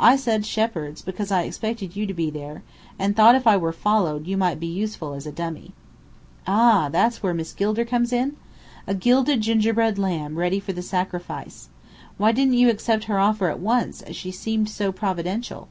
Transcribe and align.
I 0.00 0.16
said 0.16 0.44
Shepheard's, 0.44 1.00
because 1.00 1.30
I 1.30 1.42
expected 1.42 1.94
you 1.94 2.04
to 2.04 2.12
be 2.12 2.28
there, 2.28 2.64
and 2.98 3.14
thought 3.14 3.36
if 3.36 3.46
I 3.46 3.56
were 3.56 3.70
followed, 3.72 4.26
you 4.26 4.36
might 4.36 4.58
be 4.58 4.66
useful 4.66 5.12
as 5.12 5.28
a 5.28 5.30
dummy." 5.30 5.70
"Ah, 6.44 6.88
that's 6.90 7.22
where 7.22 7.32
Miss 7.34 7.52
Gilder 7.52 7.84
comes 7.84 8.12
in? 8.12 8.34
A 8.88 8.96
gilded 8.96 9.42
gingerbread 9.42 9.96
lamb, 9.96 10.34
ready 10.34 10.58
for 10.58 10.72
the 10.72 10.82
sacrifice. 10.82 11.68
Why 12.18 12.32
didn't 12.32 12.54
you 12.54 12.68
accept 12.68 13.04
her 13.04 13.20
offer 13.20 13.48
at 13.48 13.60
once, 13.60 14.02
as 14.02 14.16
she 14.16 14.32
seemed 14.32 14.68
so 14.68 14.90
providential?" 14.90 15.68